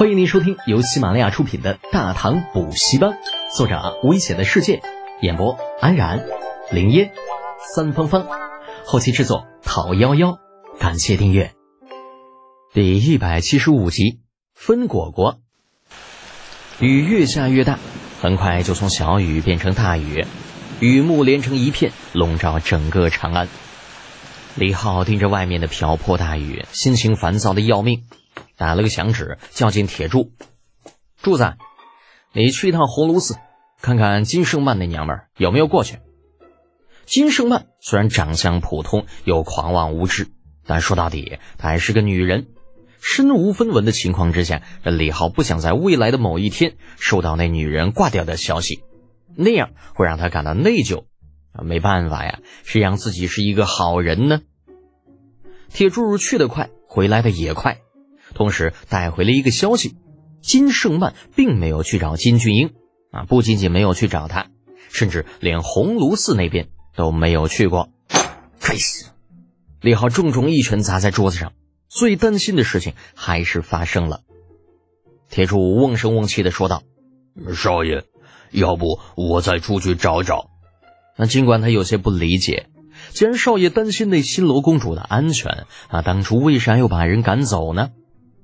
[0.00, 3.10] 欢迎您收听由喜马拉雅出品的《大唐补习班》，
[3.54, 4.80] 作者危险的世界，
[5.20, 6.24] 演播安然、
[6.70, 7.12] 林烟、
[7.74, 8.26] 三芳芳，
[8.86, 10.38] 后期制作陶幺幺。
[10.78, 11.52] 感谢订阅。
[12.72, 14.20] 第一百七十五集，
[14.54, 15.40] 分果果。
[16.78, 17.78] 雨越下越大，
[18.22, 20.24] 很快就从小雨变成大雨，
[20.80, 23.48] 雨幕连成一片，笼罩整个长安。
[24.54, 28.04] 李浩盯着外面的瓢泼大雨，心情烦躁的要命。
[28.60, 30.34] 打了个响指，叫进铁柱。
[31.22, 31.54] 柱子，
[32.34, 33.38] 你去一趟红炉寺，
[33.80, 35.98] 看看金圣曼那娘们有没有过去。
[37.06, 40.28] 金圣曼虽然长相普通又狂妄无知，
[40.66, 42.48] 但说到底，她还是个女人。
[43.00, 48.82] 身无分文的情况之下，这李浩不想在未来的某一天收到那女人挂掉的消息，
[49.34, 51.04] 那样会让他感到内疚。
[51.62, 54.42] 没办法呀，谁让自己是一个好人呢？
[55.70, 57.80] 铁柱去得快，回来的也快。
[58.34, 59.96] 同时带回了一个消息：
[60.40, 62.70] 金圣曼并没有去找金俊英
[63.10, 64.48] 啊，不仅仅没有去找他，
[64.90, 67.90] 甚至连红炉寺那边都没有去过。
[68.60, 69.06] 该死！
[69.80, 71.52] 李浩重重一拳砸在桌子上。
[71.88, 74.20] 最担心的事情还是发生了。
[75.28, 76.84] 铁柱瓮声瓮气的说道
[77.52, 78.04] ：“少爷，
[78.52, 80.50] 要不我再出去找找？”
[81.18, 82.68] 那尽管他有些不理解，
[83.10, 87.90] 既然少爷担心那新罗公主的安全，那当初为啥又把人赶走呢？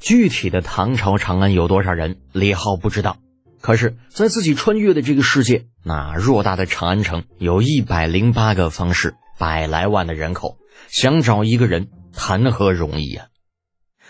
[0.00, 3.18] 具体的唐朝长安有多少人，李浩不知道。
[3.60, 13.26] 可是，在自己穿越的这个世界，那偌大的长安城有一百零八个方式，百来万的人口，想找一个人谈何容易呀！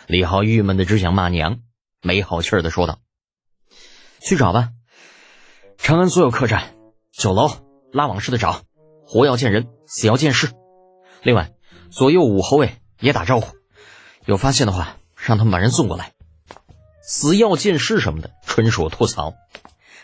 [0.06, 1.60] 李浩郁闷的只想骂娘，
[2.02, 3.00] 没好气儿的说道
[4.20, 4.68] ：“去找吧，
[5.78, 6.74] 长安所有客栈、
[7.10, 7.50] 酒楼，
[7.90, 8.62] 拉网式的找，
[9.06, 10.50] 活要见人，死要见尸。
[11.22, 11.52] 另外，
[11.90, 13.56] 左右武侯卫也打招呼，
[14.26, 14.96] 有发现的话。”
[15.28, 16.14] 让他们把人送过来，
[17.02, 19.34] 死要见尸什么的，纯属吐槽。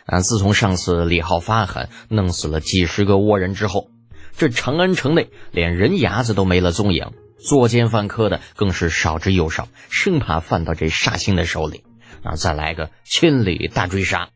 [0.04, 3.88] 啊，自从上次李浩发狠弄死了几十个倭人之后，
[4.36, 11.84] 这长安城内连人牙子都没了踪影，作奸犯科的更是少之又少，生怕犯到这煞星的手里，
[12.22, 14.28] 啊，再来个千里大追杀。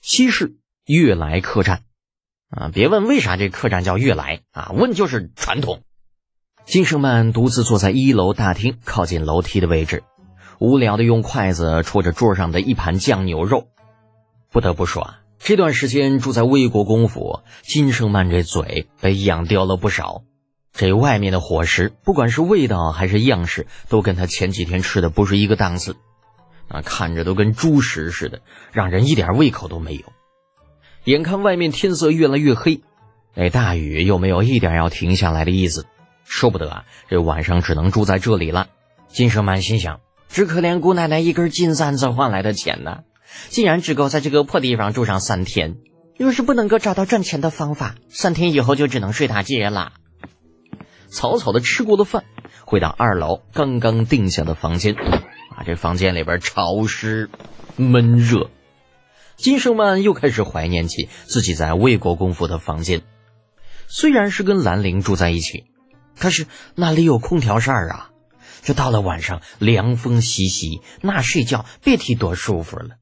[0.00, 0.54] 西市
[0.86, 1.82] 悦来客栈，
[2.48, 5.82] 啊，别问为啥这客栈叫悦来啊，问就是传统。
[6.68, 10.02] 金圣曼独自坐在一楼大厅靠近楼梯的位置，
[10.58, 13.68] 无聊的用筷子戳着桌上的一盘酱牛肉。
[14.52, 20.24] 不得不说啊，这段时间住在魏国公府，金圣曼这嘴被养刁了不少。
[20.74, 25.96] 这外面的伙食，不管是味道还是样式，都跟他前几天吃的不是一个档次。
[26.68, 28.42] 啊，看着都跟猪食似的，
[28.72, 30.02] 让人一点胃口都没有。
[31.04, 32.82] 眼看外面天色越来越黑，
[33.34, 35.86] 那大雨又没有一点要停下来的意思。
[36.28, 38.68] 说不得啊，这晚上只能住在这里了。
[39.08, 43.00] 金生满心想：只可怜姑奶奶一根金簪子换来的钱呢，
[43.48, 45.78] 竟然只够在这个破地方住上三天。
[46.18, 49.94] 若是不能够找到赚钱的方法，三天以后就只能睡大街了。
[51.08, 52.24] 草草的吃过了饭，
[52.66, 57.30] 回到二楼刚刚定下的房间，啊，这房间里边潮湿
[57.76, 58.50] 闷热。
[59.36, 63.00] 金圣曼又开始怀念起自己在魏国公府的房间，
[63.86, 65.64] 虽然是跟兰陵住在一起。
[66.18, 68.10] 可是那里有空调扇儿啊，
[68.62, 72.96] 这到了晚上凉风习习，那睡觉别提多舒服了。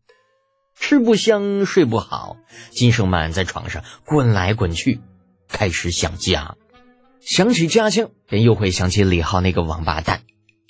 [0.78, 2.36] 吃不香，睡不好，
[2.70, 5.00] 金圣满在床上滚来滚去，
[5.48, 6.56] 开始想家。
[7.20, 10.20] 想起家乡，便又会想起李浩那个王八蛋。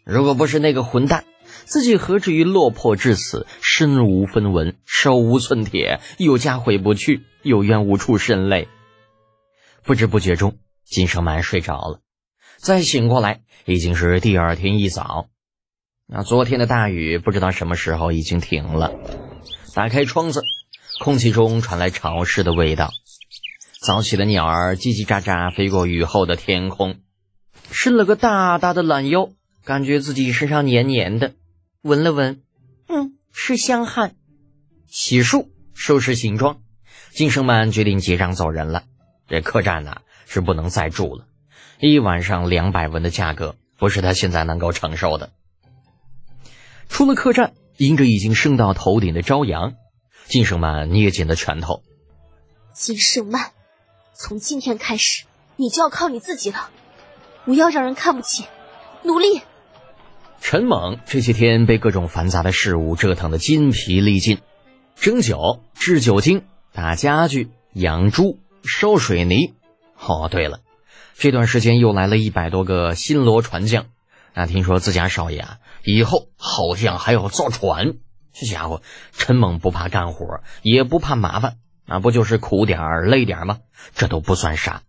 [0.04, 1.24] 如果不是那个混蛋，
[1.64, 8.68] 自己何至于落魄至此，身无分文，手无寸铁，有家回不去，有冤无处伸泪。
[9.82, 12.00] 不知不觉中，金圣曼睡着了。
[12.58, 15.28] 再醒过来，已经是第二天一早。
[16.06, 18.92] 那昨天的大雨不知道什么时候已经停了。
[19.74, 20.42] 打开窗子，
[21.00, 22.90] 空气中传来潮湿的味道。
[23.80, 27.00] 早起的鸟儿叽叽喳喳飞过雨后的天空，
[27.70, 29.30] 伸了个大大的懒腰，
[29.64, 31.34] 感觉自己身上黏黏的。
[31.82, 32.42] 闻了闻，
[32.88, 34.16] 嗯，是香汗。
[34.88, 36.62] 洗漱，收拾行装，
[37.10, 38.84] 金生曼决定结账走人了。
[39.28, 41.26] 这客栈呢，是不能再住了。
[41.78, 45.30] 一晚上两百文的价格，不是他现在能够承受的。
[46.88, 49.74] 出了客栈，迎着已经升到头顶的朝阳，
[50.26, 51.82] 金圣曼捏紧了拳头。
[52.72, 53.52] 金圣曼，
[54.14, 55.24] 从今天开始，
[55.56, 56.70] 你就要靠你自己了，
[57.44, 58.46] 不要让人看不起，
[59.02, 59.42] 努力。
[60.40, 64.38] 陈猛这些天被各种繁杂的事物折腾的筋疲力尽，
[64.94, 69.54] 蒸酒、制酒精、打家具、养猪、烧水泥。
[69.98, 70.60] 哦，对了。
[71.18, 73.86] 这段时间又来了一百多个新罗船匠，
[74.34, 77.94] 那听说自家少爷啊，以后好像还要造船。
[78.34, 78.82] 这家伙
[79.16, 83.60] 陈猛不怕干活，也不怕麻烦，那不就是苦点儿累点儿吗？
[83.94, 84.82] 这都不算啥。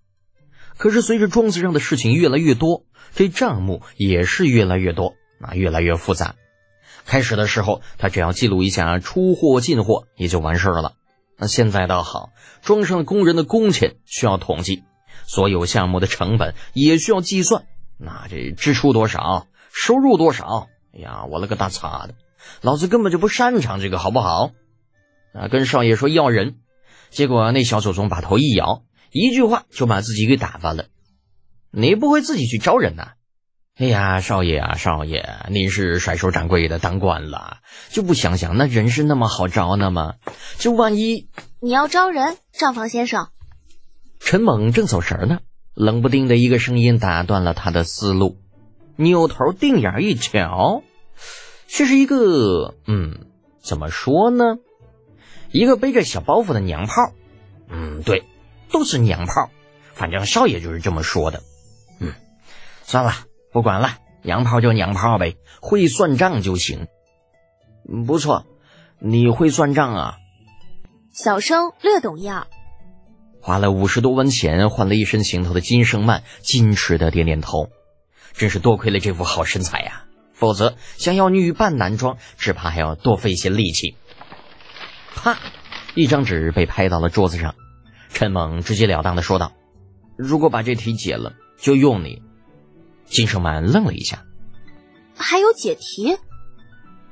[0.75, 2.83] 可是随着庄子上的事情越来越多，
[3.15, 6.35] 这账目也是越来越多，啊，越来越复杂。
[7.05, 10.95] 开始的时候，他只要记录一下出货进货，也就完事儿了。
[11.37, 12.31] 那现在倒好，
[12.61, 14.83] 庄上工人的工钱需要统计，
[15.27, 17.67] 所有项目的成本也需要计算。
[17.99, 20.67] 那这支出多少，收入多少？
[20.93, 22.15] 哎呀，我了个大擦的！
[22.61, 24.51] 老子根本就不擅长这个，好不好？
[25.33, 26.55] 啊，跟少爷说要人，
[27.09, 30.85] 结果那小祖宗把头一摇，一句话就把自己给打发了。
[31.71, 33.09] 你不会自己去招人呐？
[33.77, 37.57] 哎呀，少爷啊，少爷，您是甩手掌柜的，当官了，
[37.89, 40.15] 就不想想那人是那么好招呢吗？
[40.57, 43.27] 就万一你要招人，账房先生。
[44.29, 45.39] 陈猛正走神呢，
[45.73, 48.37] 冷不丁的一个声音打断了他的思路。
[48.97, 50.83] 扭头定眼一瞧，
[51.69, 52.75] 却是一个……
[52.87, 53.19] 嗯，
[53.61, 54.57] 怎么说呢？
[55.53, 57.13] 一个背着小包袱的娘炮。
[57.69, 58.25] 嗯，对，
[58.69, 59.49] 都是娘炮。
[59.93, 61.41] 反正少爷就是这么说的。
[62.01, 62.11] 嗯，
[62.83, 63.13] 算了。
[63.53, 63.91] 不管了，
[64.23, 66.87] 娘炮就娘炮呗，会算账就行。
[68.05, 68.45] 不错，
[68.99, 70.17] 你会算账啊？
[71.13, 72.45] 小生略懂一二。
[73.47, 77.69] 花了五十多文钱换了一身行头的金圣曼矜持的点点头。
[78.33, 80.03] 真是多亏了这副好身材呀，
[80.33, 83.95] 否则想要女扮男装，只怕还要多费些力气。
[85.15, 85.37] 啪，
[85.95, 87.55] 一张纸被拍到了桌子上。
[88.09, 89.53] 陈猛直截了当的说道
[90.19, 92.21] ：“如果把这题解了，就用你。”
[93.07, 94.25] 金圣曼愣了一下，
[95.15, 96.17] 还有解题？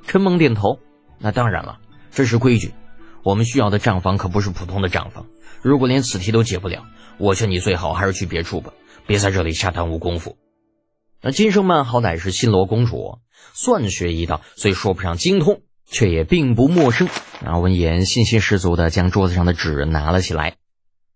[0.06, 0.80] 陈猛点头，
[1.18, 1.80] 那当然了，
[2.12, 2.74] 这是规矩。
[3.26, 5.26] 我们需要的账房可不是普通的账房。
[5.64, 6.86] 如果连此题都解不了，
[7.18, 8.72] 我劝你最好还是去别处吧，
[9.08, 10.38] 别在这里瞎耽误功夫。
[11.22, 13.18] 那金胜曼好歹是新罗公主，
[13.56, 17.10] 算学一道虽说不上精通，却也并不陌生。
[17.44, 20.58] 然后闻言，信心十足的将桌子上的纸拿了起来，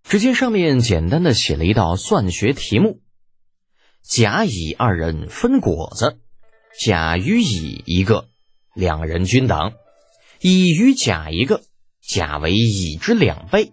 [0.02, 3.02] 只见上面简单的写了一道算学题目。
[4.02, 6.18] 甲乙二人分果子，
[6.80, 8.30] 甲与乙一个，
[8.74, 9.74] 两人均等；
[10.42, 11.62] 乙与甲一个，
[12.10, 13.72] 甲为乙之两倍。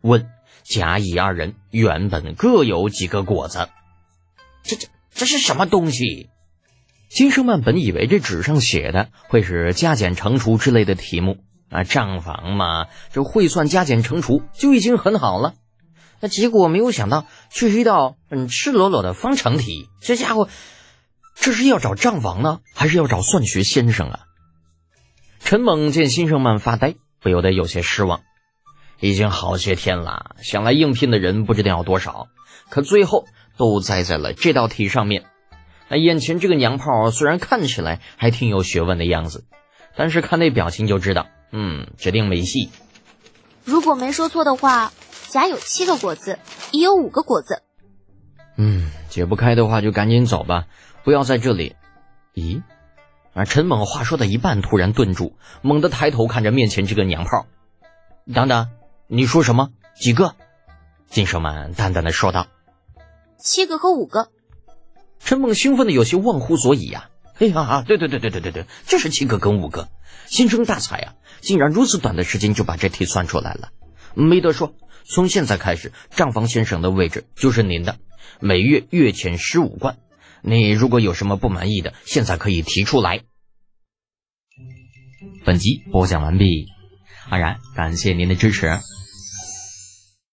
[0.00, 0.28] 问
[0.62, 3.68] 甲乙二人原本各有几个果子？
[4.62, 6.30] 这这这是什么东西？
[7.08, 11.38] 金生曼本以为这纸上写的会是加减乘除之类的题目
[11.68, 15.54] 啊，账房嘛，这会算加减乘除就已经很好了。
[16.20, 19.88] 那结果没有想到，却是一道嗯赤裸裸的方程题。
[20.00, 20.48] 这家伙，
[21.34, 24.20] 这是要找账房呢，还是要找算学先生啊？
[25.40, 26.94] 陈猛见新生曼发呆，
[27.24, 28.20] 不由得有些失望。
[29.00, 32.28] 已经好些天了，想来应聘的人不知道有多少，
[32.70, 33.26] 可最后
[33.56, 35.24] 都栽在了这道题上面。
[35.88, 39.44] 那眼前这个娘炮虽然看起来还挺有学问的样子，
[39.96, 42.70] 但是看那表情就知道，嗯，指定没戏。
[43.64, 44.92] 如果没说错的话。
[45.26, 46.38] 甲有七个果子，
[46.70, 47.64] 乙有五个果子。
[48.56, 50.66] 嗯，解不开的话就赶紧走吧，
[51.02, 51.74] 不要在这里。
[52.34, 52.62] 咦？
[53.34, 53.44] 啊！
[53.44, 57.46] 陈猛话说到一半，突然顿住，猛地抬头看着面前这个娘炮。
[58.32, 58.68] 等等，
[59.08, 59.70] 你说什么？
[60.00, 60.34] 几个？
[61.08, 62.46] 金生满淡淡的说道
[63.38, 64.30] ：“七个和五个。”
[65.18, 67.10] 陈猛兴奋的有些忘乎所以呀！
[67.38, 69.88] 哎呀，对对对对对对对，就是七个跟五个，
[70.26, 71.14] 心生大才啊！
[71.40, 73.70] 竟然如此短的时间就把这题算出来了，
[74.14, 74.74] 没得说。
[75.04, 77.96] 从现在开始，账房先生的位置就是您的，
[78.40, 79.98] 每月月钱十五贯。
[80.46, 83.22] 你如果有什么不满意的，现在可以提出来。
[85.42, 86.66] 本集播讲完毕，
[87.30, 88.78] 安然感谢您的支持。